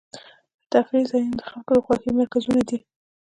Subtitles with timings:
[0.59, 2.77] د تفریح ځایونه د خلکو د خوښۍ مرکزونه دي.